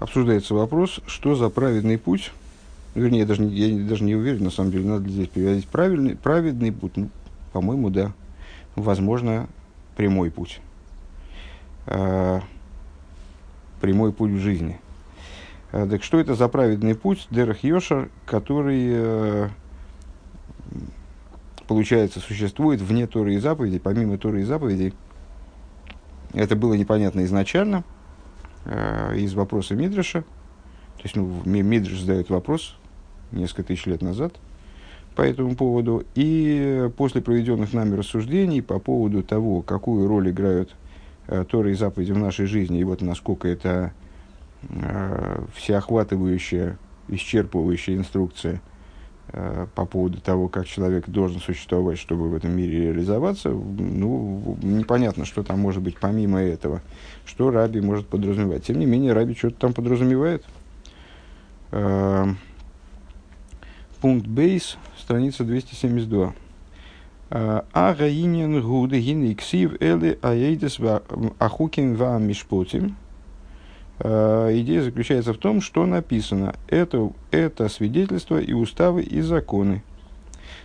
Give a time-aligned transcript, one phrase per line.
[0.00, 2.32] обсуждается вопрос, что за праведный путь,
[2.94, 6.16] вернее, я даже я даже не уверен, на самом деле, надо ли здесь переводить правильный,
[6.16, 7.10] праведный путь, ну,
[7.52, 8.12] по-моему, да,
[8.74, 9.46] возможно,
[9.96, 10.60] прямой путь,
[11.86, 12.40] э,
[13.80, 14.80] прямой путь в жизни.
[15.70, 19.48] Э, так что это за праведный путь, Дерах Йошар, который, э,
[21.68, 24.94] получается, существует вне Торы и заповедей, помимо Торы и заповедей,
[26.32, 27.84] это было непонятно изначально,
[28.64, 30.22] э, из вопроса Мидраша.
[30.22, 32.76] То есть, ну, Мидраш задает вопрос
[33.32, 34.34] несколько тысяч лет назад
[35.14, 36.04] по этому поводу.
[36.14, 40.74] И после проведенных нами рассуждений по поводу того, какую роль играют
[41.26, 43.92] э, Торы и заповеди в нашей жизни, и вот насколько это
[44.68, 48.69] э, всеохватывающая, исчерпывающая инструкция– Э,
[49.74, 55.42] по поводу того, как человек должен существовать, чтобы в этом мире реализоваться, ну, непонятно, что
[55.42, 56.82] там может быть помимо этого,
[57.24, 58.64] что Раби может подразумевать.
[58.64, 60.44] Тем не менее, Раби что-то там подразумевает.
[61.70, 62.26] Э,
[64.00, 66.34] пункт бейс, страница 272.
[67.30, 70.80] Э, а гаинен гуды гинексив эле аэйдес
[71.38, 73.09] ахуким ва мишпотим– Э,
[74.02, 76.54] идея заключается в том, что написано.
[76.68, 79.82] Это, это свидетельство и уставы, и законы.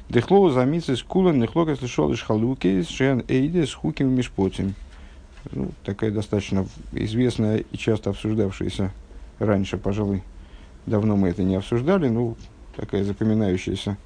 [0.09, 4.75] Дехлоу замицы скула нехлока слышал лишь халуки шен эйде с хуким мишпотим.
[5.51, 8.91] Ну, такая достаточно известная и часто обсуждавшаяся
[9.39, 10.23] раньше, пожалуй.
[10.85, 12.37] Давно мы это не обсуждали, ну,
[12.75, 13.97] такая запоминающаяся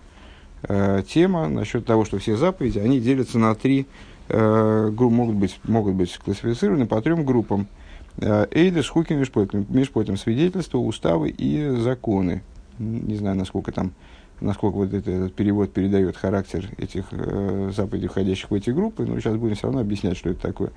[0.64, 3.86] э, тема насчет того, что все заповеди, они делятся на три,
[4.30, 7.88] э, могут, быть, могут быть классифицированы по трем группам– Э,
[8.22, 12.44] Эйдес Хукин Мишпотим свидетельства, уставы и законы.
[12.78, 13.94] Не знаю, насколько там,
[14.42, 19.20] насколько вот это, этот перевод передает характер этих э, заповедей, входящих в эти группы, но
[19.20, 20.72] сейчас будем все равно объяснять, что это такое.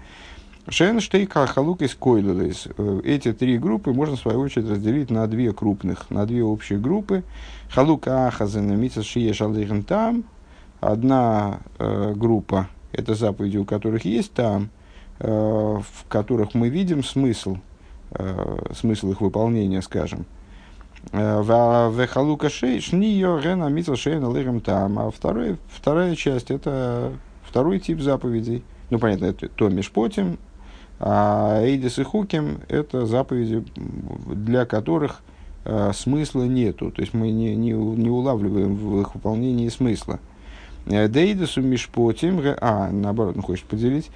[0.69, 2.69] Шенштейка, Халук и Скойлелес.
[2.77, 6.79] Э, эти три группы можно, в свою очередь, разделить на две крупных, на две общие
[6.79, 7.25] группы.
[7.71, 9.39] Халук Ахазен, Митсас Шиеш
[9.87, 10.25] там.
[10.81, 14.82] Одна э, группа, это заповеди, у которых есть там– Э,
[15.19, 17.59] в которых мы видим смысл,
[18.11, 20.27] э, смысл их выполнения, скажем.
[21.13, 24.99] Э, Вехалука нио рена митл шейна лырем там.
[24.99, 27.13] А второй, вторая часть– это
[27.45, 28.65] второй тип заповедей.
[28.91, 30.39] Ну, понятно, это то межпотим,
[30.99, 33.65] а эйдис и хуким– это заповеди,
[34.27, 35.23] для которых
[35.95, 36.91] смысла нету.
[36.91, 40.19] То есть мы не, не, не улавливаем в их выполнении смысла.
[40.85, 44.11] Дейдесу мишпотим, а, наоборот, он хочет поделить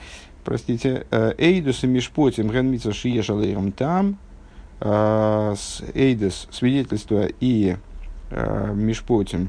[0.47, 4.17] простите, э, Эйдус и Мишпотим Генмица Шиешалейрам там,
[4.81, 7.77] э, с Эйдус, свидетельство и
[8.31, 9.49] э, Мишпотим,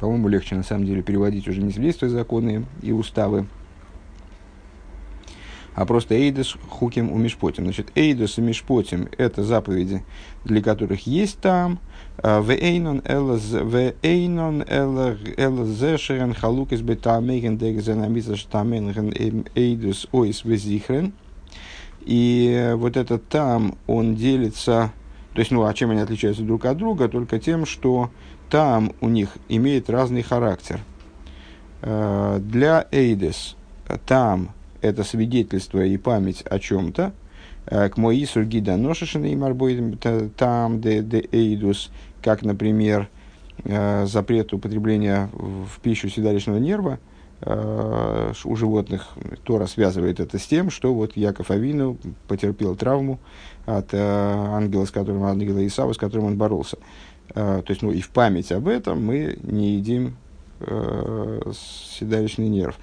[0.00, 3.46] по-моему, легче на самом деле переводить уже не свидетельства, законы и уставы,
[5.74, 7.64] а просто Эйдус Хуким у Мишпотим.
[7.64, 10.02] Значит, Эйдус и Мишпотим– это заповеди,
[10.44, 11.78] для которых есть там–
[12.22, 13.02] Вейнон
[14.02, 21.12] Вейнон Элзешерен Халукис Бетамеген Дегзенамиса Штаменген Эйдус Ойс Везихрен.
[22.02, 24.92] И вот этот там, он делится,
[25.32, 27.08] то есть, ну, а чем они отличаются друг от друга?
[27.08, 28.10] Только тем, что
[28.50, 30.80] там у них имеет разный характер.
[31.80, 33.56] Для Эйдес
[34.06, 34.50] там
[34.82, 37.23] это свидетельство и память о чем-то, Э,
[37.66, 41.90] к Моису Гида Ношишина и там, де, де Эйдус,
[42.22, 43.08] как, например,
[43.64, 46.98] э, запрет употребления в пищу седалищного нерва
[47.40, 49.08] э, у животных.
[49.44, 51.96] Тора связывает это с тем, что вот Яков Авину
[52.28, 53.18] потерпел травму
[53.66, 56.76] от ангела, с которым, ангела Исава, с которым он боролся.
[57.32, 60.16] То есть, ну, и в память об этом мы не едим
[60.60, 62.78] седалищный нерв.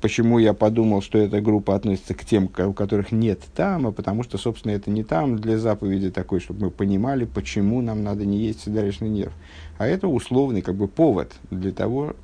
[0.00, 4.38] Почему я подумал, что эта группа относится к тем, у которых нет тама, потому что,
[4.38, 8.60] собственно, это не там для заповеди такой, чтобы мы понимали, почему нам надо не есть
[8.60, 9.32] седалищный нерв.
[9.76, 12.14] А это условный как бы повод для того,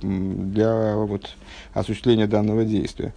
[0.00, 1.36] для вот,
[1.74, 3.12] осуществления данного действия.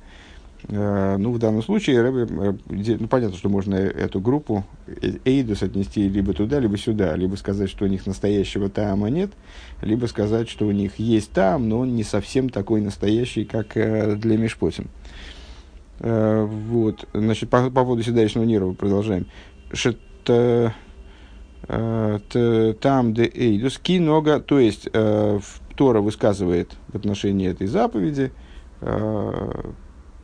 [0.68, 6.09] Э, ну, в данном случае, э, ну, понятно, что можно эту группу э, Эйдус отнести
[6.09, 9.32] либо туда, либо сюда, либо сказать, что у них настоящего тама нет,
[9.82, 14.38] либо сказать, что у них есть там, но он не совсем такой настоящий, как для
[14.38, 14.88] Мишпотим.
[16.00, 19.28] Вот, значит, по, по поводу седалищного нерва продолжаем.
[19.72, 19.96] Что
[21.67, 28.32] там де Эйдус кинога, то есть Тора высказывает в отношении этой заповеди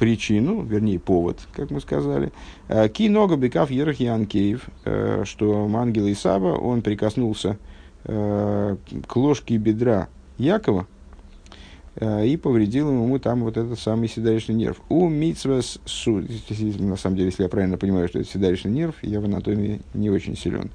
[0.02, 2.32] причину, вернее, повод, как мы сказали.
[2.70, 7.60] Э, ки нога бекав ерах Янкеев, э, что ангел Исаба, он прикоснулся
[8.06, 8.78] э,
[9.08, 10.08] к ложке бедра
[10.40, 10.88] Якова,
[11.98, 14.82] э, и повредил ему там вот этот самый седалищный нерв.
[14.90, 16.24] У митсвас су,
[16.80, 20.10] на самом деле, если я правильно понимаю, что это седалищный нерв, я в анатомии не
[20.10, 20.72] очень силен.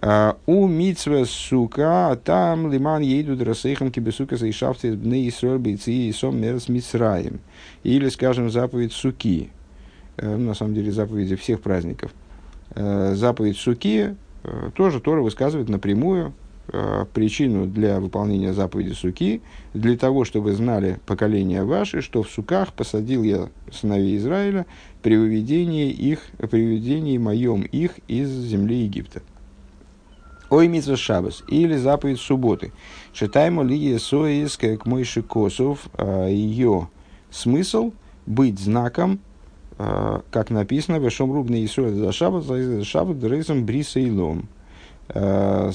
[0.00, 6.40] Uh, у митсва сука, там лиман еду драсейхам кибесука сейшафты бны Исроль бейцы и сом
[6.40, 7.40] мерс мисраем.
[7.82, 9.50] Или, скажем, заповедь суки.
[10.16, 12.12] Uh, на самом деле, заповеди всех праздников.
[12.70, 14.16] Uh, заповедь суки
[14.74, 16.32] тоже Тора высказывает напрямую
[17.12, 19.42] причину для выполнения заповеди суки,
[19.74, 24.66] для того, чтобы знали поколения ваши, что в суках посадил я сыновей Израиля
[25.02, 29.20] при выведении их, при выведении моем их из земли Египта.
[30.50, 32.72] Ой, митсва шабас, или заповедь субботы.
[33.12, 36.88] Читаемо ли соис, как мойши косов, а, ее
[37.30, 37.92] смысл
[38.26, 39.20] быть знаком,
[39.78, 44.48] а, как написано, в Шом Рубне Исуэль за шаббат, за шаббат, дрейсом бриса и лом.
[45.08, 45.70] А,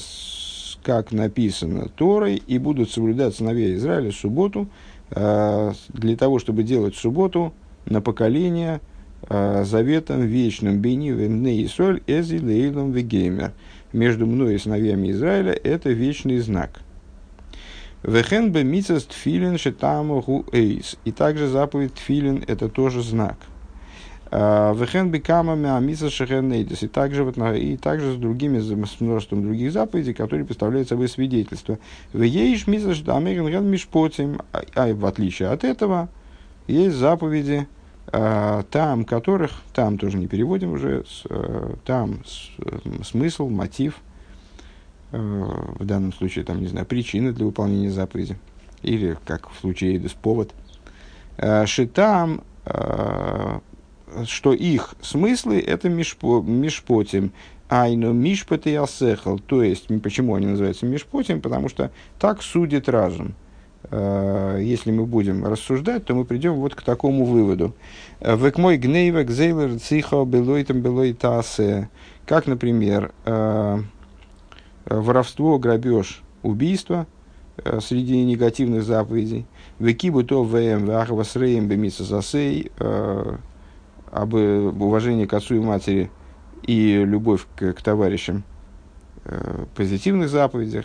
[0.82, 4.68] как написано Торой, и будут соблюдать сыновья Израиля субботу,
[5.10, 7.52] для того, чтобы делать субботу
[7.86, 8.80] на поколение
[9.28, 13.52] заветом вечным бени вемне Исуэль эзи лейлом вегеймер
[13.96, 16.80] между мной и сыновьями Израиля, это вечный знак.
[18.02, 20.96] Вехен бе мицас тфилин шетаму гу эйс.
[21.04, 23.36] И также заповедь тфилин– это тоже знак.
[24.30, 26.82] А, Вехен бе камами амиса шехен нейдес.
[26.82, 31.78] И также, вот, и также с другими, с множеством других заповедей, которые представляют собой свидетельство.
[32.12, 34.40] Вееш мицас дамеген мишпотим.
[34.52, 36.08] А в отличие от этого,
[36.68, 37.75] есть заповеди, а,
[38.10, 42.22] там которых, там тоже не переводим уже, э, там
[43.04, 43.98] смысл, мотив,
[45.12, 48.38] э, в данном случае, там, не знаю, причина для выполнения заповеди,
[48.82, 50.52] или, как в случае Эйдес, повод.
[51.66, 52.42] Шитам,
[54.24, 57.32] что их смыслы– это мишпо, мишпотим,
[57.68, 63.34] айно мишпот и асехал, то есть, почему они называются мишпотим, потому что так судит разум–
[63.45, 63.45] Э,
[63.90, 67.74] если мы будем рассуждать, то мы придем вот к такому выводу.
[68.20, 71.88] Э, Век мой гнейвек зейлер цихо белойтам белой тасе.
[72.26, 73.78] Как, например, э,
[74.86, 77.06] воровство, грабеж, убийство
[77.80, 79.46] среди негативных заповедей.
[79.78, 82.70] Векибу то вм вахвасреем бемиса засей
[84.10, 86.10] об уважении к отцу и матери
[86.64, 88.44] и любовь к, к товарищам
[89.74, 90.84] позитивных заповедях.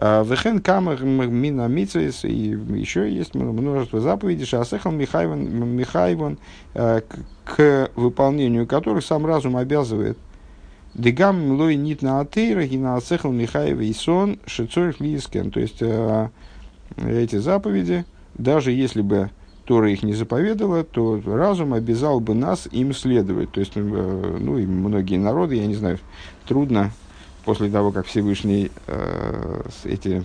[0.00, 5.40] А, Вехен камер мина и еще есть множество заповедей, шасехал Михайван,
[5.76, 6.38] Михайван,
[6.74, 7.02] а,
[7.44, 10.16] к выполнению которых сам разум обязывает.
[10.94, 15.50] Дегам млой нит на атеира, и на ацехал Михаева и сон, шицорих лискен.
[15.50, 16.30] То есть, а,
[16.96, 18.04] эти заповеди,
[18.34, 19.30] даже если бы
[19.64, 23.50] Тора их не заповедала, то разум обязал бы нас им следовать.
[23.50, 25.98] То есть, ну и многие народы, я не знаю,
[26.46, 26.92] трудно
[27.48, 30.22] после того, как Всевышний э, эти,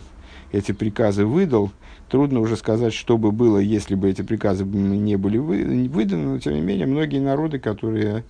[0.51, 1.71] эти приказы выдал,
[2.09, 6.39] трудно уже сказать, что бы было, если бы эти приказы не были вы, выданы, но
[6.39, 8.25] тем не менее многие народы, которые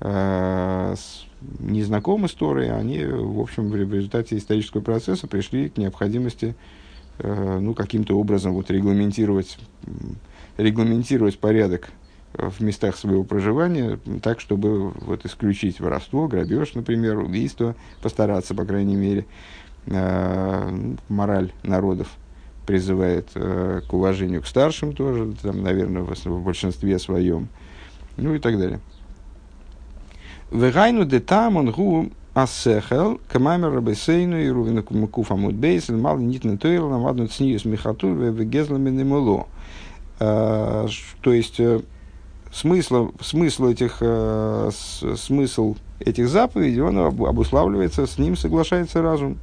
[0.00, 0.96] э,
[1.60, 6.56] не знакомы с Торой, они, в общем, в результате исторического процесса пришли к необходимости
[7.20, 9.56] э, ну, каким-то образом вот, регламентировать,
[10.56, 11.90] регламентировать порядок
[12.38, 18.96] в местах своего проживания, так, чтобы вот, исключить воровство, грабеж, например, убийство, постараться, по крайней
[18.96, 19.26] мере.
[19.86, 22.08] Э, мораль народов
[22.66, 27.48] призывает э, к уважению к старшим тоже, там, наверное, в, в большинстве своем,
[28.16, 28.80] ну и так далее.
[30.50, 36.88] Вегайну де там он гу асехел, камамер рабесейну и рувина куфа мудбейс, мал нитна тойл,
[36.90, 39.46] намадну цниюс михатур, вегезлами немоло.
[40.18, 40.88] Э,
[41.20, 41.60] то есть,
[42.56, 44.70] смысл, смысл, этих, э,
[45.16, 49.38] смысл этих заповедей, он обуславливается, с ним соглашается разум.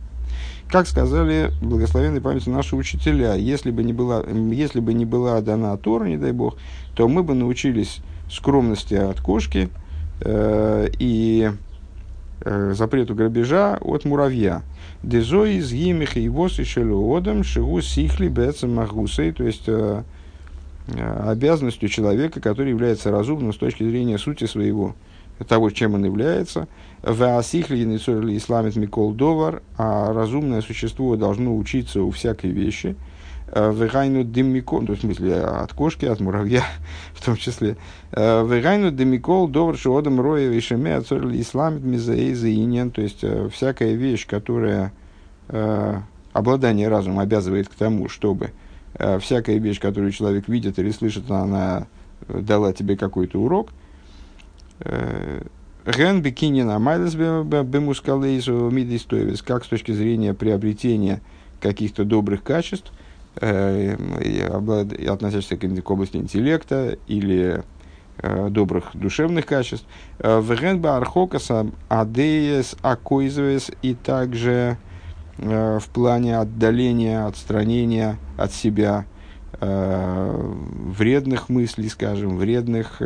[0.70, 5.78] Как сказали благословенной памяти наши учителя, если бы не была, если бы не была дана
[5.78, 6.58] Тора, не дай Бог,
[6.96, 8.00] то мы бы научились
[8.32, 9.70] скромности от кошки
[10.22, 11.52] э, и
[12.42, 14.64] э, запрету грабежа от муравья.
[15.04, 20.04] Дезои из гимих и восы шелуодом шигу сихли бецем магусей, то есть Э,
[20.88, 24.96] обязанностью человека, который является разумным с точки зрения сути своего,
[25.48, 26.68] того, чем он является.
[27.02, 27.84] В асихли
[28.38, 32.96] исламит микол довар, а разумное существо должно учиться у всякой вещи.
[33.48, 36.64] Э, Вегайну демикол, то есть в смысле от кошки, от муравья
[37.14, 37.78] в том числе.
[38.12, 44.28] Э, Вегайну демикол довар шиодам роя вишеме ацорли исламит мизаэйза иньян, то есть всякая вещь,
[44.28, 44.94] которая
[46.32, 48.50] обладание разумом обязывает к тому, чтобы Э,
[49.20, 51.88] всякая вещь, которую человек видит или слышит, она
[52.28, 53.70] дала тебе какой-то урок.
[54.80, 55.42] Э,
[55.86, 61.22] Ген бикинин амайлес бемускалейсу мидистоевис, как с точки зрения приобретения
[61.60, 62.92] каких-то добрых качеств,
[63.42, 63.96] э,
[65.10, 67.64] относящихся к области интеллекта или
[68.18, 69.86] э, добрых душевных качеств.
[70.20, 74.78] Э, Вегенба архокаса адеес акоизвес и также
[75.38, 79.06] в плане отдаления, отстранения от себя
[79.60, 83.02] вредных мыслей, скажем, вредных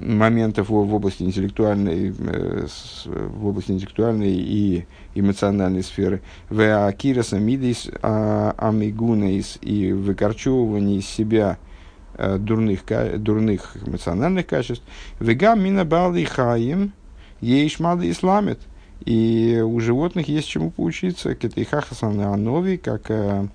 [0.00, 2.66] моментов в, в области интеллектуальной, э,
[3.04, 6.22] в области интеллектуальной и эмоциональной сферы.
[6.48, 11.58] В акираса мидис а, амигунейс и выкорчевывание из себя
[12.14, 12.80] э, дурных,
[13.18, 14.84] дурных эмоциональных качеств.
[15.20, 16.92] Вега мина балди хаим
[17.40, 18.60] ейш мады исламит.
[19.04, 21.34] И у животных есть чему поучиться.
[21.34, 23.46] к этой хахасан анови, как э,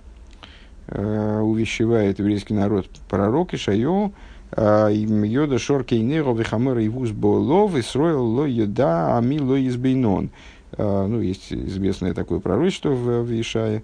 [0.88, 4.12] э, увещевает еврейский народ пророк Ишайо,
[4.58, 10.30] Йода шоркей неро вихамер и вуз болов и строил ло йода ами ло избейнон.
[10.78, 13.84] Ну, есть известное такое пророчество в, в Ишае,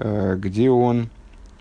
[0.00, 1.10] где он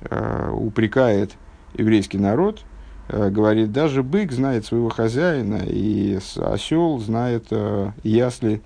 [0.01, 1.33] упрекает
[1.75, 2.63] еврейский народ,
[3.09, 7.47] говорит, даже бык знает своего хозяина, и осел знает
[8.03, 8.61] ясли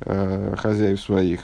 [0.00, 1.40] хозяев своих.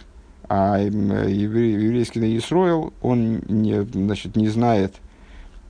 [0.49, 4.95] А еврейский Исроил, он не, значит, не знает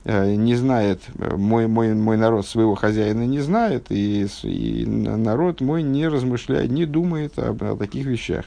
[0.07, 5.61] Э, не знает, э, мой, мой, мой народ своего хозяина не знает, и, и народ
[5.61, 8.45] мой не размышляет, не думает об, о таких вещах,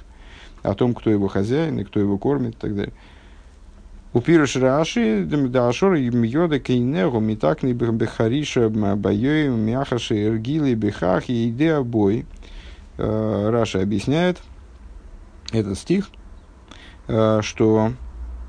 [0.62, 2.92] о том, кто его хозяин и кто его кормит и так далее.
[4.12, 12.24] У пируш раши, дашор йода кейнегу, митакни бехариша байоем, мяхаши эргили бехах идея бой.
[12.98, 14.38] Э, Раша объясняет
[15.52, 16.10] этот стих,
[17.40, 17.92] что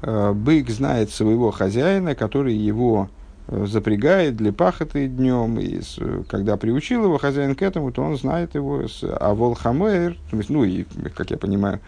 [0.01, 3.09] Э, бык знает своего хозяина, который его
[3.47, 5.81] э, запрягает для пахоты днем, и
[6.27, 11.31] когда приучил его хозяин к этому, то он знает его, а волхамер, ну и, как
[11.31, 11.81] я понимаю,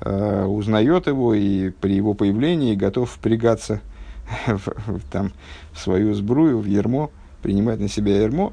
[0.00, 3.80] э, узнает его и при его появлении готов впрягаться
[4.46, 5.32] в, там,
[5.72, 8.52] в свою сбрую, в ермо, принимать на себя ермо,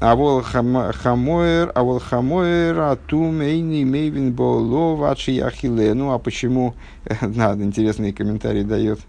[0.00, 5.94] Авол хамоэр, авол хамоэр, атум эйни мейвин боло вачи яхиле.
[5.94, 6.74] Ну, а почему,
[7.20, 9.00] надо, интересный комментарий дает,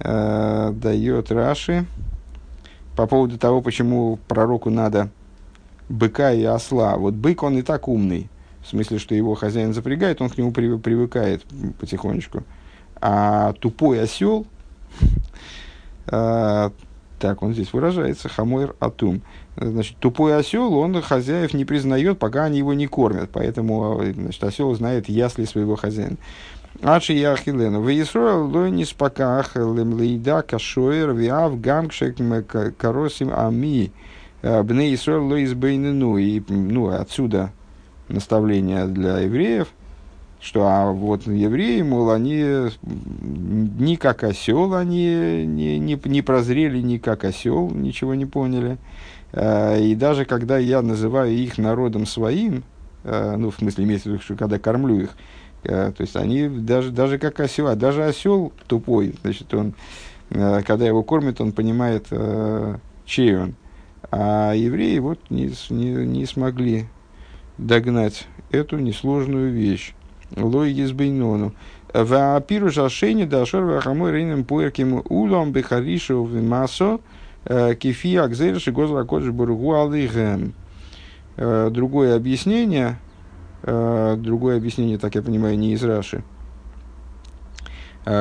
[0.00, 1.86] э, дает Раши
[2.96, 5.08] по поводу того, почему пророку надо
[5.88, 6.96] быка и осла.
[6.96, 8.28] Вот бык, он и так умный,
[8.60, 11.44] в смысле, что его хозяин запрягает, он к нему привыкает
[11.78, 12.42] потихонечку.
[13.00, 14.46] А тупой осел,
[16.06, 16.70] э,
[17.18, 19.22] так он здесь выражается, хамойр атум.
[19.56, 23.30] Значит, тупой осел, он хозяев не признает, пока они его не кормят.
[23.32, 26.16] Поэтому значит, осел знает ясли своего хозяина.
[26.82, 27.80] Ачи яхилену.
[27.80, 32.16] В Исруэл лойни спаках лемлейда кашоэр виав гамкшек
[32.76, 33.90] каросим ами.
[34.42, 36.18] Э, бне Исруэл лойс бейнену.
[36.18, 37.52] И ну, отсюда
[38.08, 39.68] наставление для евреев,
[40.40, 46.98] что а вот евреи, мол, они ни как осел, они не, не, не прозрели ни
[46.98, 48.78] как осел, ничего не поняли.
[49.32, 52.62] Э, и даже когда я называю их народом своим,
[53.04, 55.10] э, ну, в смысле, имеется в виду, что когда кормлю их,
[55.64, 59.74] э, то есть они даже, даже как осел, даже осел тупой, значит, он,
[60.30, 62.06] когда его кормят, он понимает,
[63.06, 63.54] чей он.
[64.10, 66.86] А евреи вот не, не, не смогли
[67.56, 69.94] догнать эту несложную вещь.
[70.36, 71.52] Лой езбейнону.
[71.92, 77.00] В апиру жашени дашор вахамой рейным пуэрким улом бехаришу в массо–
[77.44, 80.52] Э, кефи акзейрши гозра кодж бургу алыгэм.
[81.36, 82.98] Э, другое объяснение,
[83.62, 86.22] э, другое объяснение, так я понимаю, не из Раши,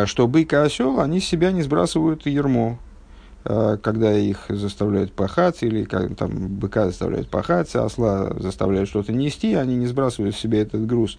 [0.06, 2.78] что бык и осел, они себя не сбрасывают ермо,
[3.44, 9.76] когда их заставляют пахать, или как, там, быка заставляют пахать, осла заставляют что-то нести, они
[9.76, 11.18] не сбрасывают с себя этот груз.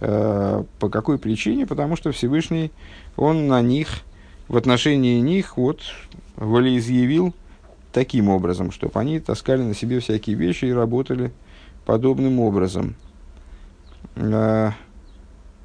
[0.00, 1.66] По какой причине?
[1.66, 2.70] Потому что Всевышний,
[3.16, 3.88] он на них,
[4.46, 5.80] в отношении них, вот,
[6.36, 7.34] волеизъявил
[7.92, 11.32] таким образом, чтобы они таскали на себе всякие вещи и работали
[11.84, 12.94] подобным образом.
[14.16, 14.72] А,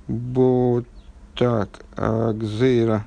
[0.07, 0.83] бо,
[1.35, 3.05] так, а, Гзейра.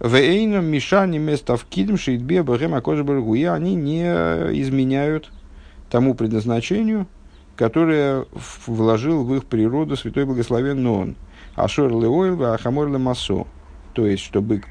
[0.00, 3.34] Вейном мишани места в кидм шейтбе бахем акожбергу.
[3.34, 4.02] И они не
[4.60, 5.30] изменяют
[5.90, 7.06] тому предназначению,
[7.56, 8.26] которое
[8.66, 11.16] вложил в их природу святой благословен он.
[11.54, 13.46] Ашор леойл, ахамор лемасо.
[13.92, 14.66] То есть, что бык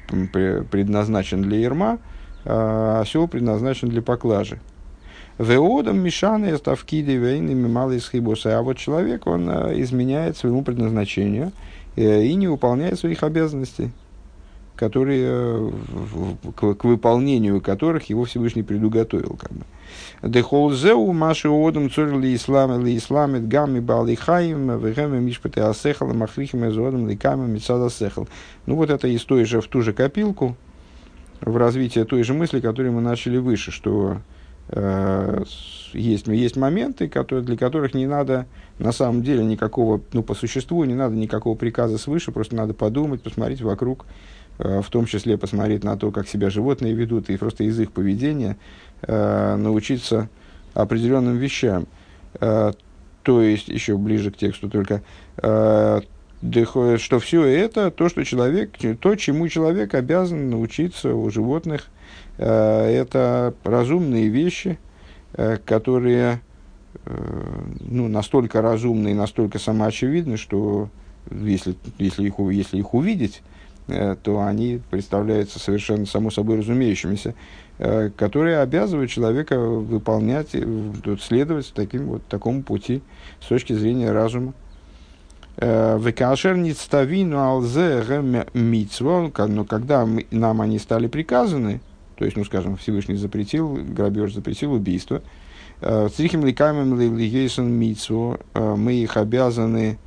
[0.70, 1.98] предназначен для ерма,
[2.44, 4.58] а осел предназначен для поклажи.
[5.38, 8.48] Веодом мешаны ставкиды вейными малые схибусы.
[8.48, 11.52] А вот человек, он а, изменяет своему предназначению
[11.96, 13.90] э, и не выполняет своих обязанностей.
[14.76, 15.72] которые,
[16.56, 19.36] к, к выполнению которых его Всевышний предуготовил.
[19.38, 19.64] Как бы.
[20.22, 26.68] Дехолзеу маши одам цорь ли ислам ли исламит гамми бали хаим вегами мишпаты асехал махрихим
[26.68, 28.28] эзодам ли ками мицада сехал.
[28.66, 30.56] Ну вот это из той же, в ту же копилку,
[31.40, 34.18] в развитии той же мысли, которую мы начали выше, что
[34.68, 35.44] э,
[35.92, 38.46] есть, есть моменты, которые, для которых не надо
[38.78, 43.22] на самом деле никакого, ну по существу не надо никакого приказа свыше, просто надо подумать,
[43.22, 44.06] посмотреть вокруг,
[44.62, 48.56] в том числе посмотреть на то, как себя животные ведут, и просто из их поведения
[49.02, 50.28] э, научиться
[50.74, 51.86] определенным вещам.
[52.40, 52.72] Э,
[53.22, 55.02] то есть, еще ближе к тексту только,
[55.38, 56.00] э,
[56.98, 61.88] что все это, то, что человек, то, чему человек обязан научиться у животных,
[62.38, 64.78] э, это разумные вещи,
[65.34, 66.40] э, которые
[67.04, 70.88] э, ну, настолько разумны и настолько самоочевидны, что
[71.30, 73.42] если, если, их, если их увидеть,
[73.86, 77.34] то они представляются совершенно само собой разумеющимися.
[77.84, 83.02] Э, которые обязывают человека выполнять, э, следовать таким, вот, такому пути
[83.40, 84.54] с точки зрения разума.
[85.56, 88.04] Э, Векашер ництавину алзе
[88.52, 91.80] но когда нам они стали приказаны,
[92.14, 95.22] то есть, ну, скажем, Всевышний запретил грабеж, запретил убийство,
[95.80, 99.98] Црихим ликамем митцво, мы их обязаны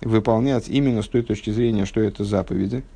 [0.00, 2.84] выполнять именно с той точки зрения, что это заповеди–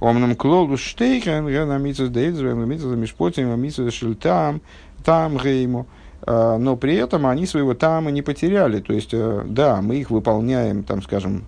[0.00, 4.60] Омнам клолу штейхен, ген амитсус дейдзвен, амитсус мишпотим, амитсус шильтам,
[5.04, 5.86] там гейму.
[6.22, 8.80] А, но при этом они своего там и не потеряли.
[8.80, 11.44] То есть, э, да, мы их выполняем, там, скажем,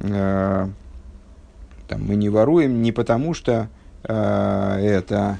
[0.00, 0.68] э,
[1.88, 3.68] там, мы не воруем не потому, что
[4.04, 5.38] э, это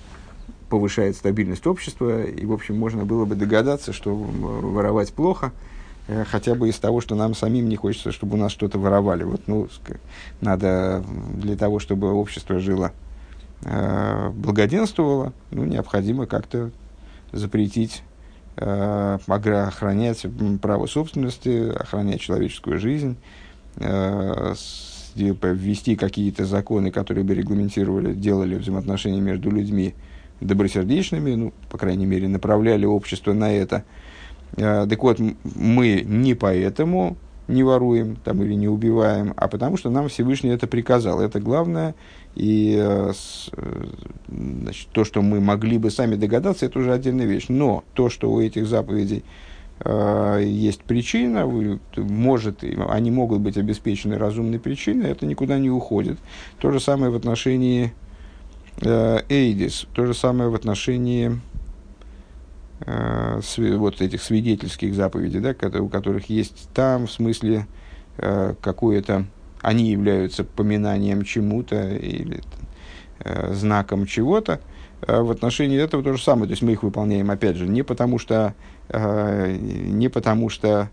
[0.68, 5.52] повышает стабильность общества, и, в общем, можно было бы догадаться, что воровать плохо,
[6.30, 9.25] хотя бы из того, что нам самим не хочется, чтобы у нас что-то воровали.
[9.25, 9.68] Вот, ну,
[10.40, 11.04] надо
[11.35, 12.92] для того, чтобы общество жило,
[13.64, 16.71] э, благоденствовало, ну, необходимо как-то
[17.32, 18.02] запретить,
[18.56, 20.26] э, охранять
[20.61, 23.16] право собственности, охранять человеческую жизнь,
[23.76, 24.54] э,
[25.14, 29.94] ввести какие-то законы, которые бы регламентировали, делали взаимоотношения между людьми
[30.40, 34.22] добросердечными, ну, по крайней мере, направляли общество на это– Э,
[34.56, 37.16] так вот, мы не поэтому
[37.49, 41.21] не воруем там, или не убиваем, а потому что нам Всевышний это приказал.
[41.21, 41.94] Это главное.
[42.34, 43.12] И э,
[43.52, 43.84] э,
[44.28, 47.47] значит, то, что мы могли бы сами догадаться, это уже отдельная вещь.
[47.49, 49.25] Но то, что у этих заповедей
[49.80, 51.47] э, есть причина,
[51.97, 56.19] может, они могут быть обеспечены разумной причиной, это никуда не уходит.
[56.58, 57.93] То же самое в отношении
[58.80, 61.51] э, Эйдис, то же самое в отношении э,
[62.84, 67.66] вот этих свидетельских заповедей, да, у которых есть там, в смысле,
[68.18, 69.26] э, какое-то,
[69.60, 72.40] они являются поминанием чему-то или
[73.21, 74.60] э, знаком чего-то,
[75.06, 76.47] э, в отношении этого то же самое.
[76.47, 78.54] То есть мы их выполняем, опять же, не потому что,
[78.88, 80.90] э, не потому что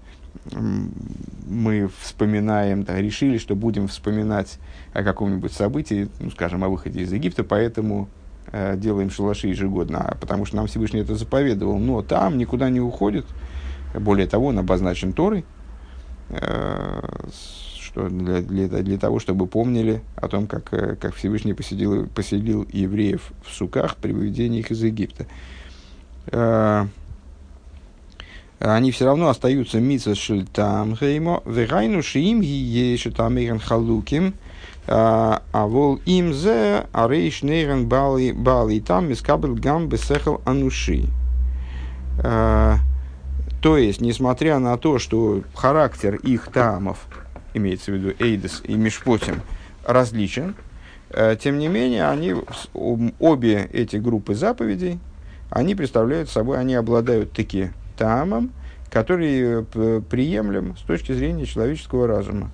[1.47, 4.59] мы вспоминаем, да, решили, что будем вспоминать
[4.93, 8.07] о каком-нибудь событии, ну, скажем, о выходе из Египта, поэтому
[8.51, 11.77] Э, делаем шалаши ежегодно, а потому что нам Всевышний это заповедовал.
[11.77, 13.25] Но там никуда не уходит.
[13.93, 15.45] Более того, он обозначен Торой,
[16.29, 17.01] э,
[17.79, 22.67] что для, для, для того, чтобы помнили о том, как, э, как Всевышний поселил, поселил
[22.71, 25.25] евреев в суках при выведении их из Египта.
[28.59, 34.48] Они все равно остаются митсва шильтам геймо, вегайну шиим ги ешетам халуким, а,
[34.91, 41.05] а вол им зе арейш нейрен бали бали там мискабел гам бесехал ануши.
[42.23, 42.77] А,
[43.61, 47.05] то есть, несмотря на то, что характер их тамов,
[47.53, 49.41] имеется в виду Эйдес и Мишпотим,
[49.85, 50.55] различен,
[51.09, 52.35] э, тем не менее, они,
[52.73, 54.99] обе эти группы заповедей,
[55.49, 58.51] они представляют собой, они обладают таки тамом,
[58.89, 62.49] который э, приемлем с точки зрения человеческого разума.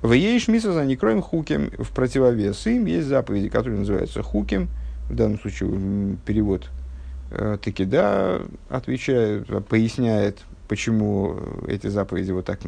[0.00, 4.68] В ей шмиса за некроем хукем в противовес им есть заповеди, которые называются хукем.
[5.10, 6.70] В данном случае перевод
[7.32, 12.60] э, таки да отвечает, поясняет, почему эти заповеди вот так,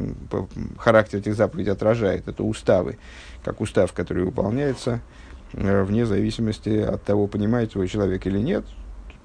[0.77, 2.27] характер этих заповедей отражает.
[2.27, 2.97] Это уставы,
[3.45, 4.99] как устав, который выполняется
[5.53, 8.65] э, вне зависимости от того, понимает его человек или нет.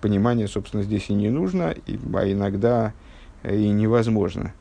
[0.01, 2.93] Понимание, собственно, здесь и не нужно, и, а иногда
[3.43, 4.53] и невозможно.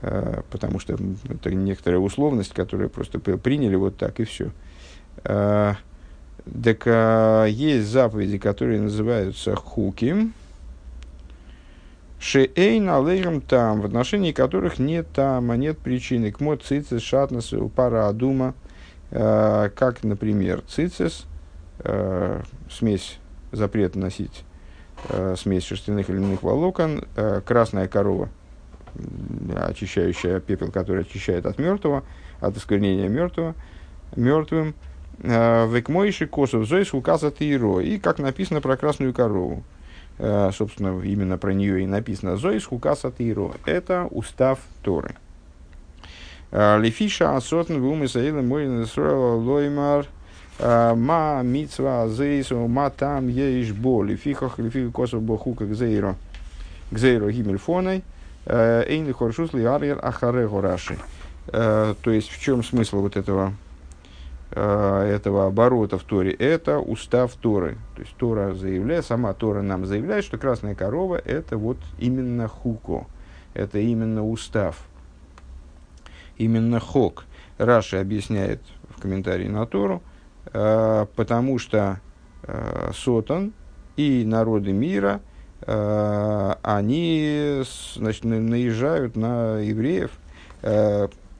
[0.00, 0.96] Э, потому что
[1.28, 4.50] это некоторая условность, которую просто приняли вот так и все.
[5.24, 5.74] Э,
[6.62, 10.30] так а, есть заповеди, которые называются хуки,
[12.20, 16.30] шеэйн алейрам там, в отношении которых нет там, а нет причины.
[16.30, 18.54] К цицис шатнас пара адума,
[19.10, 21.26] э, как, например, цицис,
[22.68, 23.18] смесь,
[23.52, 24.42] запрет носить
[25.36, 27.04] смесь шерстяных или льняных волокон,
[27.46, 28.30] красная корова,
[29.56, 32.04] очищающая пепел, который очищает от мертвого,
[32.40, 33.54] от осквернения мертвого,
[34.16, 34.74] мертвым,
[35.22, 39.62] э, векмойши косов зоис указа тиро, и как написано про красную корову.
[40.18, 43.52] Э, собственно, именно про нее и написано зоис хукаса тиро.
[43.64, 45.14] Это устав Торы.
[46.50, 50.06] Э, Лефиша асотн вумы саилы мой лоймар
[50.60, 56.16] ма мицва зейсу ма там еш бо лефихах лефих косов боху как зейро
[56.90, 58.02] гзейро гимельфоной
[58.48, 60.98] эйн хоршус ли арьер ахаре гораши.
[61.46, 63.52] То есть, в чем смысл вот этого
[64.50, 67.76] Э, этого оборота в Торе, это устав Торы.
[67.94, 73.06] То есть Тора заявляет, сама Тора нам заявляет, что красная корова это вот именно хуко,
[73.52, 74.78] это именно устав,
[76.38, 77.26] именно хок.
[77.58, 80.02] Раши объясняет в комментарии на Тору,
[80.46, 82.00] э, потому что
[82.44, 83.52] э, Сотан
[83.98, 85.20] и народы мира,
[85.66, 87.62] они
[87.94, 90.10] значит, наезжают на евреев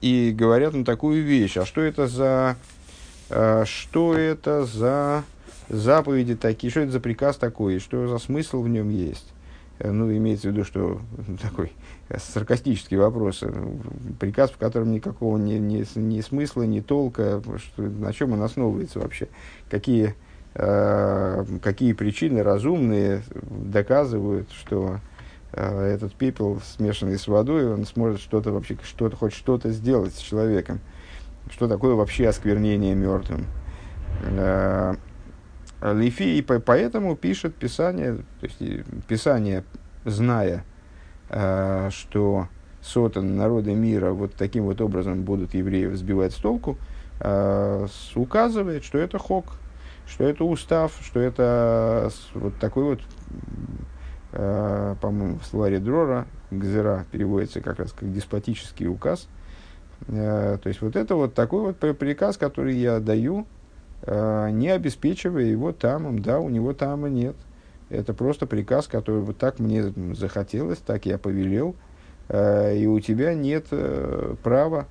[0.00, 2.56] и говорят на такую вещь, а что это за
[3.30, 5.24] а, что это за
[5.68, 9.26] заповеди такие, что это за приказ такой, что за смысл в нем есть.
[9.78, 11.00] Э, ну, имеется в виду, что
[11.42, 11.72] такой
[12.16, 13.44] саркастический вопрос.
[14.18, 18.98] Приказ, в котором никакого ни, ни, ни смысла, ни толка, что, на чем он основывается
[18.98, 19.28] вообще.
[19.68, 20.14] Какие, э,
[20.58, 24.98] какие причины разумные доказывают, что
[25.52, 30.18] э, этот пепел, смешанный с водой, он сможет что-то вообще, что-то, хоть что-то сделать с
[30.18, 30.78] человеком.
[30.78, 31.08] Э,
[31.52, 33.46] что такое вообще осквернение мертвым.
[34.22, 34.94] Э,
[35.80, 39.64] Лифи, и поэтому пишет Писание, то есть Писание,
[40.04, 40.64] зная,
[41.30, 42.48] э, что
[42.82, 46.78] сотан народы мира вот таким вот образом будут евреев сбивать с толку,
[47.20, 49.52] э, указывает, что это хок,
[50.08, 53.00] что это устав, что это вот такой вот,
[54.30, 59.28] по-моему, в словаре Дрора, Гзера переводится как раз как деспотический указ–
[60.06, 63.46] Э, то есть вот это вот такой вот приказ, который я даю,
[64.02, 67.36] э, не обеспечивая его тамом, да, у него тама нет.
[67.90, 71.74] Это просто приказ, который вот так мне захотелось, так я повелел,
[72.28, 73.66] э, и у тебя нет
[74.42, 74.86] права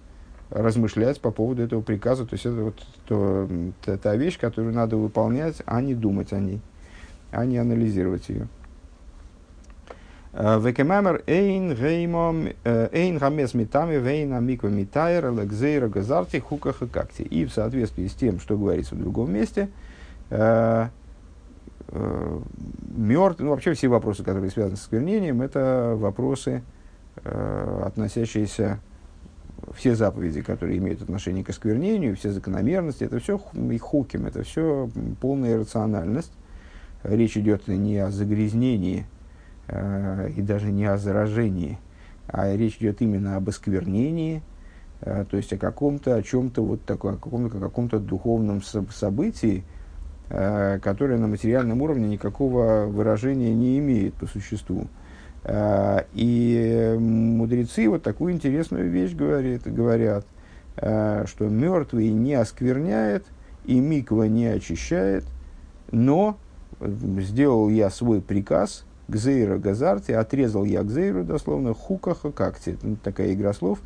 [0.49, 2.25] размышлять по поводу этого приказа.
[2.25, 3.47] То есть это вот то,
[3.97, 6.61] та вещь, которую надо выполнять, а не думать о ней,
[7.31, 8.47] а не анализировать ее.
[10.33, 17.23] Векемамер эйн геймом эйн гамес метами вейн амиква митайр лекзейра газарти хуках и.
[17.23, 19.69] И в соответствии с тем, что говорится в другом месте,
[21.89, 26.61] мертв, ну вообще все вопросы, которые связаны с осквернением, это вопросы,
[27.23, 28.79] относящиеся
[29.73, 34.89] все заповеди, которые имеют отношение к осквернению, все закономерности, это все хуким, это все
[35.19, 36.31] полная рациональность.
[37.03, 39.05] Речь идет не о загрязнении
[39.67, 41.77] Э, и даже не о заражении,
[42.27, 44.41] а речь идет именно об осквернении,
[45.01, 49.65] э, то есть о каком-то, о чем-то вот таком, о каком-то, каком-то духовном событии,
[50.29, 54.87] э, которое на материальном уровне никакого выражения не имеет по существу.
[55.49, 60.25] И мудрецы вот такую интересную вещь говорят, говорят
[60.75, 63.25] что мертвый не оскверняет
[63.65, 65.23] и миква не очищает,
[65.91, 66.37] но
[66.81, 72.77] сделал я свой приказ, Гзейра Газарти, отрезал я Гзейру, дословно, хукаха какти.
[72.81, 73.79] Ну, такая игра слов.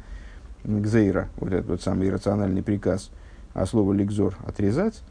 [0.64, 3.12] Гзейра, вот этот вот самый иррациональный приказ,
[3.54, 5.02] а слово ликзор отрезать.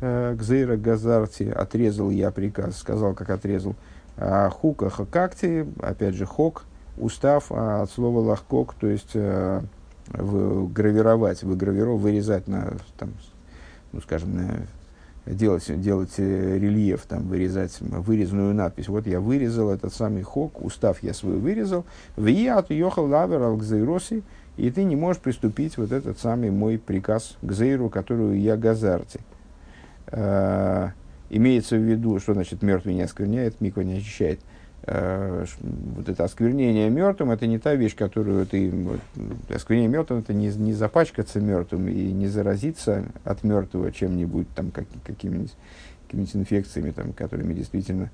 [0.00, 3.76] Э, Гзейра Газарти, отрезал я приказ, сказал, как отрезал.
[4.16, 6.64] А хукаха какти, опять же, хок,
[6.98, 9.62] устав, а от слова лахкок, то есть э,
[10.12, 13.14] гравировать, выгравировать, вырезать на, там,
[13.92, 14.66] ну, скажем, на
[15.26, 18.88] делать, делать э, рельеф, там, вырезать вырезанную надпись.
[18.88, 21.84] Вот я вырезал этот самый хок, устав я свой вырезал.
[22.16, 23.60] В от йохал лавер ал
[24.58, 29.20] и ты не можешь приступить вот этот самый мой приказ к зейру, которую я газарти.
[31.34, 34.38] Имеется в виду, что значит мертвый не оскверняет, миква не очищает.
[34.82, 38.70] Э, вот это осквернение мертвым, это не та вещь, которую ты...
[38.70, 39.00] Вот,
[39.48, 44.84] осквернение мертвым, это не, не запачкаться мертвым и не заразиться от мертвого чем-нибудь, там, как,
[45.04, 45.54] какими-нибудь,
[46.04, 48.10] какими-нибудь инфекциями, там, которыми действительно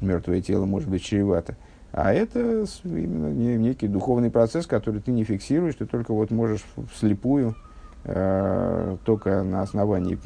[0.00, 1.56] мертвое тело может быть чревато.
[1.90, 7.56] А это именно некий духовный процесс, который ты не фиксируешь, ты только вот можешь вслепую,
[8.04, 10.20] э, только на основании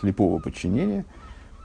[0.00, 1.04] слепого подчинения–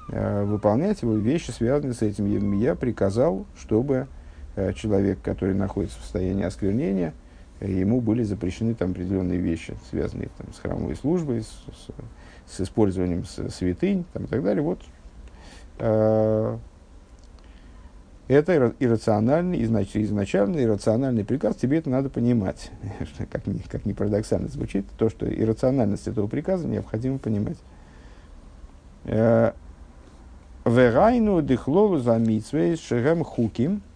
[0.09, 2.59] выполнять его вещи, связанные с этим.
[2.59, 4.07] Я приказал, чтобы
[4.55, 7.13] э, человек, который находится в состоянии осквернения,
[7.61, 13.23] ему были запрещены там определенные вещи, связанные там, с храмовой службой, с, с, с использованием
[13.25, 14.61] святынь там, и так далее.
[14.61, 14.81] Вот,
[15.79, 16.57] э,
[18.27, 22.71] это иррациональный, значит, изначальный иррациональный приказ, тебе это надо понимать.
[23.31, 27.57] как, ни, как ни парадоксально звучит, то, что иррациональность этого приказа необходимо понимать.
[30.65, 33.81] Верайну дыхлолу за митсвей шерем хуким–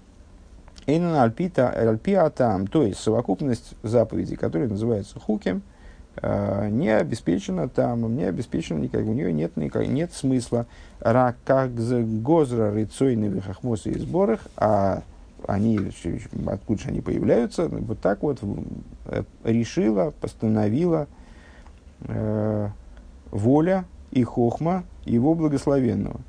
[0.88, 5.62] Эйнан альпиа там, то есть совокупность заповедей, которые называются хукем,
[6.16, 10.66] э, не обеспечена там, не обеспечена никак, у нее нет, никак, нет смысла.
[11.02, 15.04] Ра как гозра рыцойны хахмосы и сборах, а
[15.46, 15.92] они,
[16.48, 18.40] откуда же они появляются, вот так вот
[19.08, 21.08] э, решила, постановила
[22.08, 22.70] э,
[23.32, 26.22] воля и хохма его благословенного.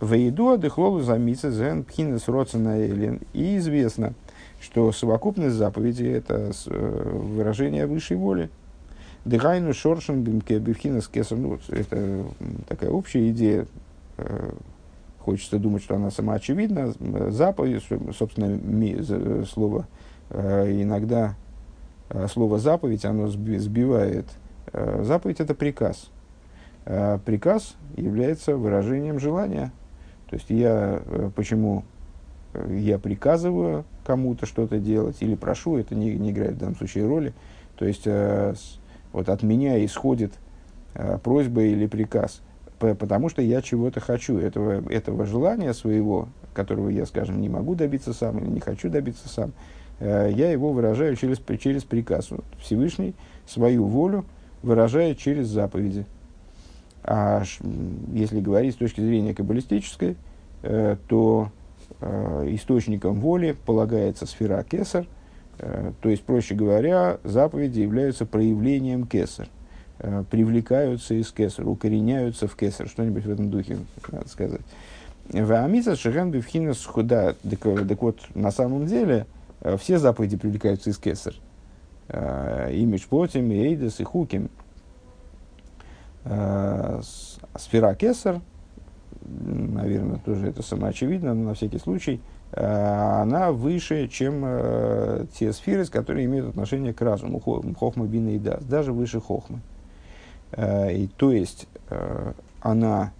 [0.00, 3.20] Вейду адыхлолу замица зен пхинес роцена элен.
[3.32, 4.14] И известно,
[4.60, 8.48] что совокупность заповедей– это э, выражение высшей воли.
[9.24, 11.38] Дыхайну шоршен бимхинес кесар.
[11.38, 12.24] Ну, это
[12.68, 13.66] такая общая идея.
[14.18, 14.52] Э,
[15.18, 16.94] хочется думать, что она сама очевидна.
[17.30, 17.82] Заповедь,
[18.16, 19.88] собственно, слово
[20.30, 21.34] э, иногда
[22.32, 24.26] слово заповедь, оно сбивает.
[24.72, 26.08] Заповедь– это приказ.
[26.86, 29.72] Приказ является выражением желания–
[30.28, 31.84] то есть я э, почему
[32.52, 37.06] э, я приказываю кому-то что-то делать или прошу, это не, не играет в данном случае
[37.06, 37.32] роли.
[37.76, 38.54] То есть э,
[39.12, 40.32] вот от меня исходит
[41.22, 42.40] просьба или приказ,
[42.78, 48.12] потому что я чего-то хочу, этого, этого желания своего, которого я, скажем, не могу добиться
[48.12, 49.52] сам или не хочу добиться сам,
[50.00, 52.30] я его выражаю через, через приказ.
[52.58, 53.14] Всевышний
[53.46, 54.24] свою волю
[54.62, 56.04] выражает через заповеди.
[57.04, 57.42] А
[58.12, 60.16] если говорить с точки зрения каббалистической,
[60.62, 61.50] э, то
[62.00, 65.06] э, источником воли полагается сфера кесар,
[65.58, 69.48] э, то есть, проще говоря, заповеди являются проявлением кесар,
[70.30, 73.78] привлекаются из кесар, укореняются в кесар, что-нибудь в этом духе,
[74.12, 74.60] надо сказать.
[75.32, 77.34] Ваамиса шеген бифхинас худа.
[77.50, 79.26] Так вот, на самом деле,
[79.78, 81.34] все заповеди привлекаются из кесар.
[82.08, 84.50] Э, имидж плотим, эйдес и хуким–
[87.56, 88.40] сфера Кесар,
[89.24, 92.20] наверное, тоже это самоочевидно, но на всякий случай,
[92.52, 98.38] э, она выше, чем э, те сферы, которые имеют отношение к разуму, Хохма, Бина и
[98.38, 99.60] Дас, даже выше Хохмы.
[100.56, 101.68] И, то есть,
[102.62, 103.12] она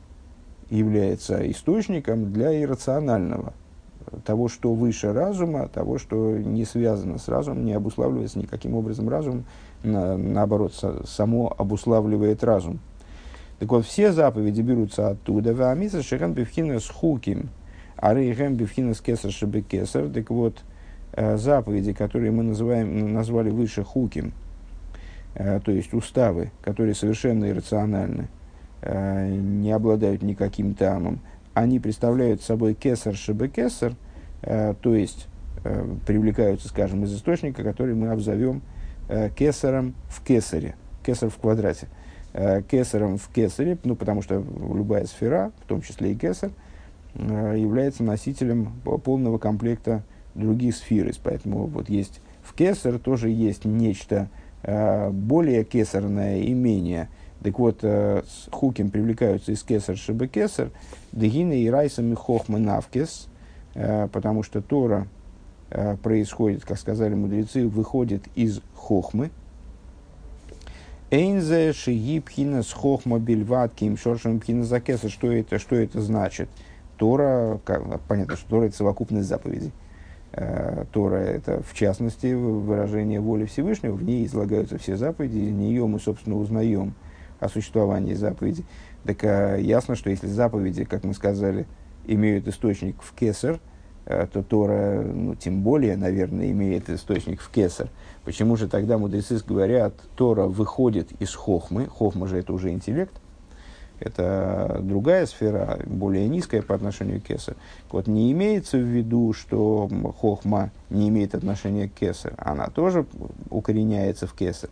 [0.71, 3.53] является источником для иррационального,
[4.25, 9.45] того, что выше разума, того, что не связано с разумом, не обуславливается никаким образом разумом,
[9.83, 12.81] на, наоборот, со, само обуславливает разум.
[13.59, 15.53] Так вот, все заповеди берутся оттуда.
[15.53, 17.49] Ваамиса шехен бифхина с хуким,
[17.97, 20.09] а рейхем бифхина с кесар шебе кесар.
[20.09, 20.63] Так вот,
[21.13, 24.33] э, заповеди, которые мы называем, назвали выше хуким,
[25.35, 28.29] э, то есть уставы, которые совершенно иррациональны,
[28.83, 31.19] э, не обладают никаким тамом,
[31.55, 33.95] они представляют собой кесар шебе кесар,
[34.41, 35.27] то есть
[36.07, 38.63] привлекаются, скажем, из источника, который мы обзовем
[39.37, 41.89] кесаром в кесаре, кесар в квадрате.
[42.41, 46.53] Э, кесаром в кесаре, ну, потому что любая сфера, в том числе и кесар,
[47.15, 50.05] э, является носителем полного комплекта
[50.37, 51.13] других сфер.
[51.25, 54.29] Поэтому вот есть в кесар тоже есть нечто
[54.63, 57.09] э, более кесарное и менее.
[57.43, 60.71] Так вот, с хуким привлекаются из кесар шибы кесар,
[61.11, 63.29] дегина и райсами хохмы навкес,
[63.75, 65.07] потому что Тора
[66.03, 69.31] происходит, как сказали мудрецы, выходит из хохмы,
[71.11, 75.09] Эйнзе шиги пхина с хохма бельват ким шоршем пхина закеса.
[75.09, 76.51] Что это, что это значит?
[76.99, 79.73] Тора, как, понятно, что Тора это совокупность заповедей.
[80.33, 83.95] Э, Тора это, в частности, выражение воли Всевышнего.
[83.95, 86.93] В ней излагаются все заповеди, из нее мы, собственно, узнаем
[87.41, 88.67] о существовании заповедей.
[89.05, 91.67] Так э, ясно, что если заповеди, как мы сказали,
[92.07, 93.61] имеют источник в кесар,
[94.05, 97.89] э, то Тора, ну, тем более, наверное, имеет источник в кесар.
[98.29, 103.15] Почему же тогда мудрецы говорят, Тора выходит из хохмы, хохма же это уже интеллект,
[104.01, 107.57] это другая сфера, более низкая по отношению к кесар.
[107.91, 109.89] Вот не имеется в виду, что
[110.21, 113.07] хохма не имеет отношения к кесар, она тоже
[113.49, 114.69] укореняется в кесар.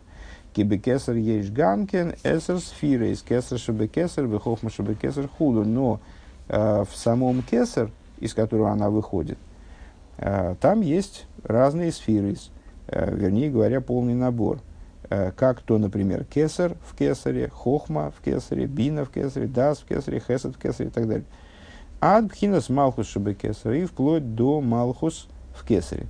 [0.53, 5.63] Кибе кесар есть гамкен, эсер сфира, из кесар шабе кесар, хохма шабе кесар худу.
[5.63, 5.99] Но
[6.47, 7.89] э, в самом кесар,
[8.19, 9.39] из которого она выходит,
[10.19, 12.35] э, там есть разные сферы.
[12.87, 14.59] Э, вернее говоря, полный набор.
[15.09, 19.85] Э, как то, например, кесар в кесаре, хохма в кесаре, бина в кесаре, дас в
[19.85, 21.25] кесаре, хесед в кесаре и так далее.
[21.99, 26.07] Ад пхинас малхус шабе кесар и вплоть до малхус в кесаре.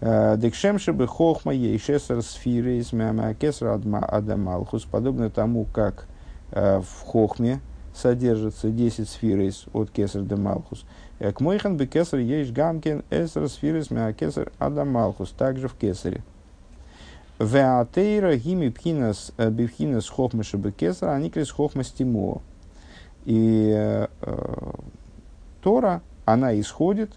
[0.00, 2.90] Декшемши бы хохма ейшесар сфиры из
[3.40, 6.06] кесра адамалхус, подобно тому, как
[6.52, 7.60] в хохме
[7.94, 10.84] содержится 10 сфирис от кесар до малхус.
[11.18, 16.22] К мойхан бы кесар ейш гамкин эсра сфирис мя кесар адамалхус, также в кесаре.
[17.40, 22.40] Веатейра гими пхинас бифхинас хохма шибы кесар, они крис хохма стимо.
[23.24, 24.06] И э,
[25.62, 27.12] Тора, она исходит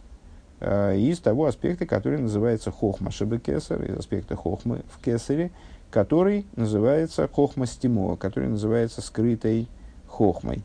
[0.59, 5.51] э, из того аспекта, который называется хохма шибы кесар, из аспекта хохмы в кесаре,
[5.91, 9.67] который называется хохма стимо, который называется скрытой
[10.07, 10.63] хохмой.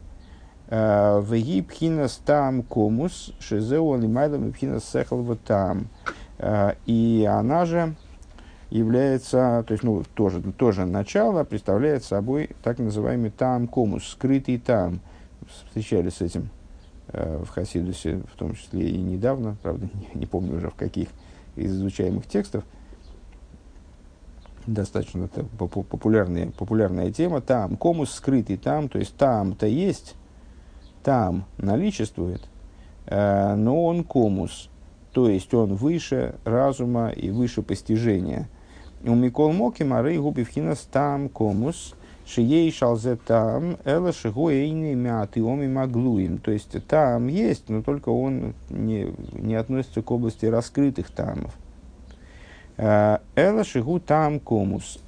[0.68, 5.88] Э, Веги пхинас там комус, шизеу лимайдам и пхинас сехал там.
[6.38, 7.94] Э, и она же
[8.70, 15.00] является, то есть, ну, тоже, тоже начало представляет собой так называемый там комус, скрытый там.
[15.68, 16.48] Встречались с этим
[17.08, 21.08] э, в Хасидусе, в том числе и недавно, правда, не, не помню уже в каких
[21.54, 22.64] из изучаемых текстов.
[24.66, 27.40] Достаточно это популярная, популярная тема.
[27.40, 30.16] Там, комус скрытый там, то есть там-то есть,
[31.06, 32.40] там наличествует,
[33.06, 34.68] э, но он комус,
[35.12, 38.48] то есть он выше разума и выше постижения.
[39.04, 41.94] У Микол Моки Мары Губивхинас там комус,
[42.26, 46.38] шией шалзе там, эла шигуэйни мяты оми маглуим.
[46.38, 51.54] То есть там есть, но только он не, не относится к области раскрытых тамов.
[52.76, 54.98] Эла шигу там комус.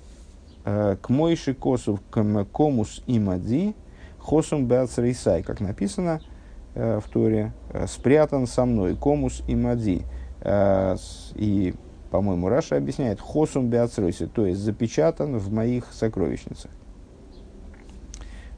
[0.65, 3.75] Э, к мойши косу к комус и мади–
[4.29, 6.21] Хосум Беацрейсай, как написано
[6.75, 10.03] э, в Торе, э, спрятан со мной, комус и мади.
[10.43, 10.97] Э,
[11.35, 11.75] и,
[12.11, 16.71] по-моему, Раша объясняет, Хосум Беацрейсай, то есть запечатан в моих сокровищницах.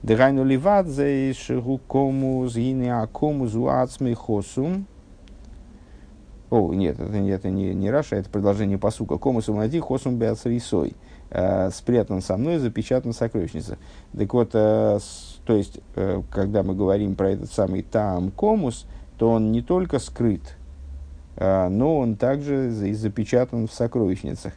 [0.02, 0.88] Дегайну ливад
[1.37, 4.87] шигу комус, гине комус уацмей хосум.
[6.50, 9.18] О, нет, это, это не, не Раша, это продолжение посука.
[9.18, 10.18] Комус и мади хосум
[11.31, 11.73] беацрейсой.
[11.73, 13.79] Спрятан со мной, запечатан в сокровищнице.
[14.16, 14.55] Так вот,
[15.51, 18.87] то есть, э, когда мы говорим про этот самый Таам Комус,
[19.19, 20.57] то он не только скрыт,
[21.37, 24.53] э, но он также и запечатан в сокровищницах.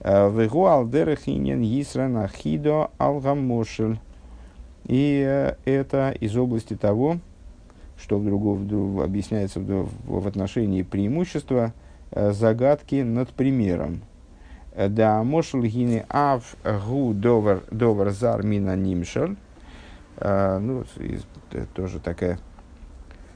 [0.00, 3.98] Э, Вегу алдерахинен йисран ахидо алгамошель.
[4.86, 7.18] И это из области того,
[7.98, 11.74] что вдруг, вдруг объясняется в, в отношении преимущества
[12.10, 14.00] загадки над примером.
[14.78, 19.36] Да, мошел гине ав гу довар довар зар мина нимшель.
[20.18, 20.84] А, ну,
[21.74, 22.38] тоже такая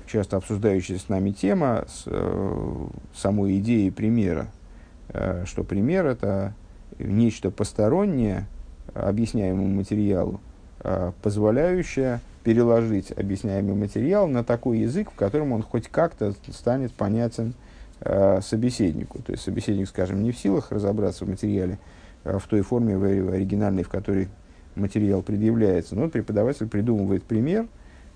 [0.07, 2.07] часто обсуждающаяся с нами тема с
[3.13, 4.47] самой идеей примера,
[5.47, 6.55] что пример это
[6.99, 8.47] нечто постороннее
[8.95, 10.41] объясняемому материалу,
[11.23, 17.55] позволяющее переложить объясняемый материал на такой язык, в котором он хоть как-то станет понятен
[18.05, 19.23] э, собеседнику.
[19.23, 21.79] То есть собеседник, скажем, не в силах разобраться в материале
[22.25, 24.29] э, в той форме в оригинальной, в которой
[24.75, 27.67] материал предъявляется, но преподаватель придумывает пример,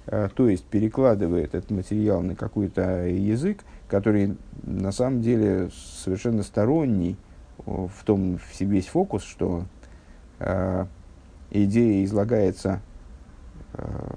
[0.07, 5.71] э, то есть перекладывает этот материал на какой-то язык, который на самом деле
[6.03, 7.17] совершенно сторонний
[7.65, 9.65] в том весь фокус, что
[10.39, 10.87] э,
[11.51, 12.81] идея излагается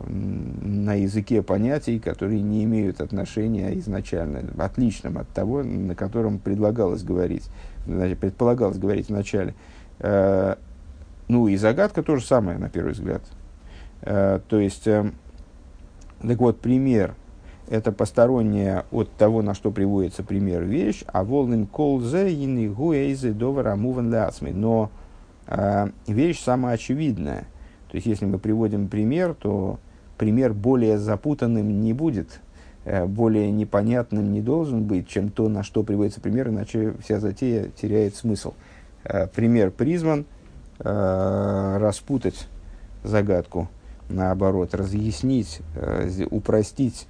[0.07, 7.49] на языке понятий, которые не имеют отношения изначально, отличным от того, на котором предлагалось говорить,
[7.85, 9.55] предполагалось говорить вначале.
[9.99, 10.55] Э,
[11.27, 13.21] ну и загадка то же самое, на первый взгляд.
[14.01, 15.11] Э, то есть, э,
[16.21, 17.15] так вот, пример–
[17.69, 23.75] это посторонняя от того, на что приводится пример вещь, а волнин колзе ины гуэйзе довара
[23.75, 24.15] муван.
[24.53, 24.89] Но
[26.07, 27.45] вещь самоочевидная.
[27.89, 29.79] То есть, если мы приводим пример, то
[30.17, 32.39] пример более запутанным не будет,
[32.85, 37.69] э, более непонятным не должен быть, чем то, на что приводится пример, иначе вся затея
[37.69, 38.53] теряет смысл.
[39.03, 40.25] Э, пример призван–
[40.79, 42.47] э, распутать
[43.03, 43.69] загадку,
[44.09, 45.61] наоборот, разъяснить,
[46.31, 47.07] упростить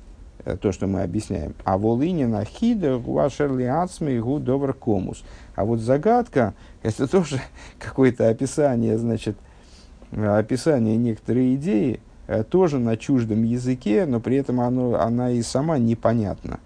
[0.61, 1.53] то, что мы объясняем.
[1.63, 5.23] А волынина хида гуашерли ацми гу добр комус.
[5.55, 7.41] А вот загадка, это тоже
[7.79, 9.35] какое-то описание, значит,
[10.11, 15.77] описание некоторой идеи, э, тоже на чуждом языке, но при этом оно, она и сама
[15.77, 16.59] непонятна.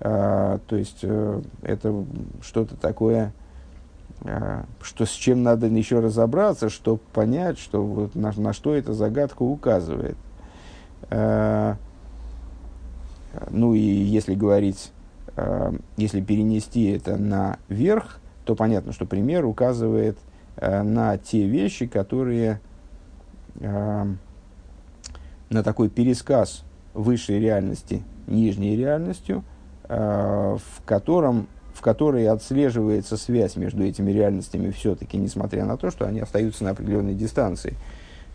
[0.00, 2.04] А, то есть э, это
[2.42, 3.32] что-то такое
[4.82, 9.42] что с чем надо еще разобраться, чтобы понять, что вот на, на что эта загадка
[9.42, 10.18] указывает.
[13.48, 14.92] Ну и если говорить,
[15.96, 20.18] если перенести это на верх, то понятно, что пример указывает
[20.60, 22.60] на те вещи, которые
[23.58, 24.18] на
[25.64, 29.44] такой пересказ высшей реальности нижней реальностью,
[29.88, 31.48] в котором
[31.80, 36.70] в которой отслеживается связь между этими реальностями все-таки, несмотря на то, что они остаются на
[36.70, 37.74] определенной дистанции.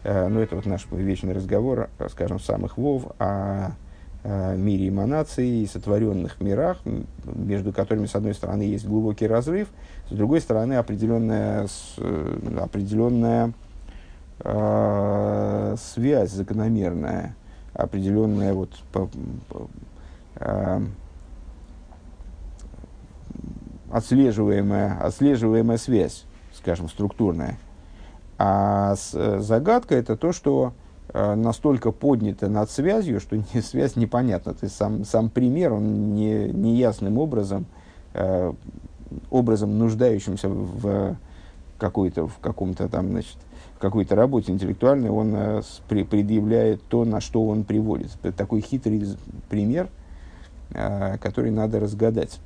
[0.03, 3.73] Э, но это вот наш вечный разговор, скажем, самых вов о
[4.55, 6.79] мире эманаций и сотворенных мирах,
[7.25, 9.67] между которыми, с одной стороны, есть глубокий разрыв,
[10.09, 11.67] с другой стороны, определенная,
[12.59, 13.53] определенная
[14.39, 17.35] э, связь закономерная,
[17.73, 19.09] определенная вот, по,
[19.49, 19.67] по,
[20.35, 20.81] э,
[23.91, 27.57] отслеживаемая, отслеживаемая связь, скажем, структурная.
[28.37, 30.73] А с, э, загадка это то, что
[31.13, 34.53] э, настолько поднято над связью, что не, связь непонятна.
[34.53, 37.65] То есть сам, сам пример, он не, неясным образом,
[38.13, 38.53] э,
[39.29, 41.15] образом нуждающимся в
[41.77, 47.19] какой-то, в каком-то там, значит, в какой-то работе интеллектуальной, он э, при, предъявляет то, на
[47.19, 48.11] что он приводит.
[48.35, 49.03] Такой хитрый
[49.49, 49.89] пример,
[50.71, 52.39] э, который надо разгадать.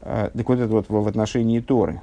[0.00, 2.00] А, так вот это вот в отношении Торы.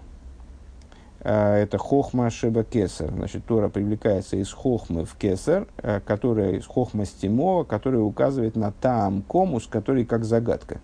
[1.22, 3.12] Это хохма шеба кесар.
[3.12, 5.68] Значит, Тора привлекается из хохмы в кесар,
[6.06, 10.80] которая из хохма стимо, которая указывает на там комус, который как загадка.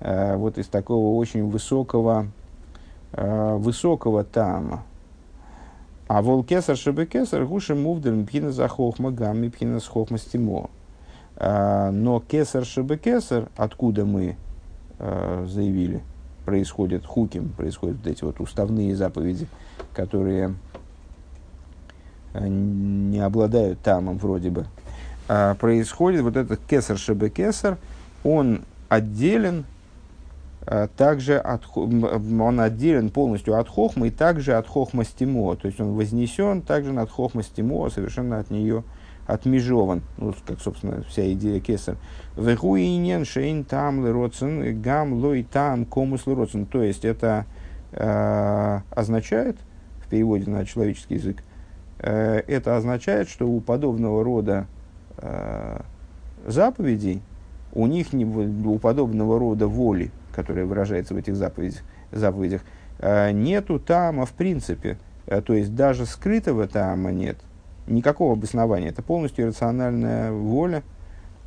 [0.00, 2.26] Вот из такого очень высокого,
[3.12, 4.82] высокого тама.
[6.08, 10.70] А вол кесар шеба кесар гуши мувдер мпхина за хохма гам мпхина с хохма стимо.
[11.38, 14.36] Но кесар шеба кесар, откуда мы
[14.98, 16.02] заявили,
[16.48, 19.46] происходят хуким, происходят вот эти вот уставные заповеди,
[19.92, 20.54] которые
[22.32, 24.64] э, не обладают тамом вроде бы,
[25.28, 27.76] а происходит вот этот кесар шебе кесар,
[28.24, 29.64] он отделен а,
[30.96, 35.94] также от, он отделен полностью от хохмы и также от хохма стимо, то есть он
[35.94, 38.84] вознесен также над хохма стимо, совершенно от нее
[39.28, 41.96] отмежован, ну, как, собственно, вся идея кесар.
[42.36, 46.64] Вегуинен шейн там лероцен, гам лой там комус лероцен.
[46.64, 47.44] То есть это
[47.92, 49.56] э, означает,
[50.02, 51.44] в переводе на человеческий язык,
[51.98, 54.66] э, это означает, что у подобного рода
[55.18, 55.82] э,
[56.46, 57.20] заповедей,
[57.74, 61.82] у них не, у подобного рода воли, которая выражается в этих заповедях,
[62.12, 62.60] заповедях
[63.00, 64.96] э, нету тама в принципе.
[65.26, 67.38] Э, то есть даже скрытого тама нет
[67.88, 68.90] никакого обоснования.
[68.90, 70.84] Это полностью иррациональная воля,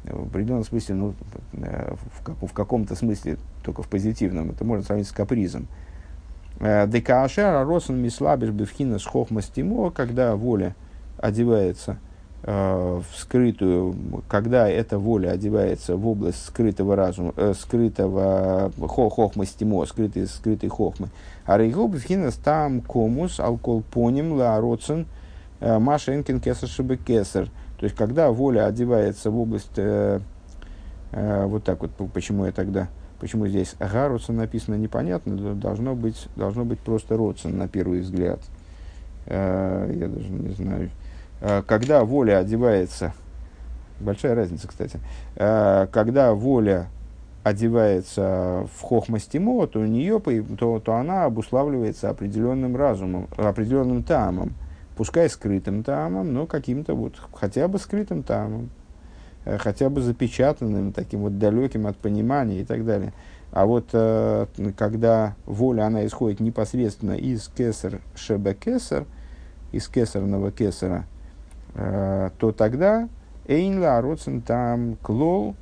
[0.03, 1.13] в определенном смысле, ну,
[1.53, 5.67] э, в, в каком-то смысле, только в позитивном, это можно сравнить с капризом.
[6.59, 10.75] Э, Декаашер, Росен, Мислабиш, Бевхина, Схохмастимо, когда воля
[11.17, 11.97] одевается
[12.43, 13.95] э, в скрытую,
[14.27, 21.09] когда эта воля одевается в область скрытого разума, э, скрытого хо, хохмастимо, скрытой, скрытой хохмы.
[21.45, 25.07] А рейгу Бевхина, там комус, алкол поним, ла роцен,
[25.61, 27.47] Э, Маша Энкин Кесар Шибы Кесар.
[27.79, 30.19] То есть, когда воля одевается в область, э,
[31.11, 32.89] э, вот так вот, почему я тогда,
[33.19, 38.39] почему здесь Гаруцин написано непонятно, должно быть, должно быть просто Родсон на первый взгляд.
[39.27, 40.89] Э, я даже не знаю.
[41.41, 43.13] Э, когда воля одевается,
[43.99, 44.99] большая разница, кстати,
[45.35, 46.87] э, когда воля
[47.43, 54.53] одевается в хохмастимо, то у нее, то, то она обуславливается определенным разумом, определенным тамом
[54.95, 58.69] пускай скрытым тамом, но каким-то вот хотя бы скрытым тамом,
[59.45, 63.13] э, хотя бы запечатанным, таким вот далеким от понимания и так далее.
[63.51, 63.89] А вот
[64.77, 69.03] когда воля, она исходит непосредственно из кесар шебе кесар,
[69.73, 71.05] из кесарного кесара,
[71.73, 73.07] то тогда
[73.47, 75.55] эйнла родсен там клол,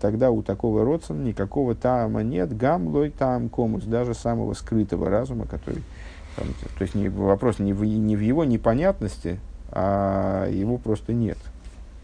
[0.00, 5.82] тогда у такого родсен никакого тама нет, гамлой там комус, даже самого скрытого разума, который
[6.36, 9.38] то есть не, вопрос не в, не в его непонятности,
[9.70, 11.38] а его просто нет.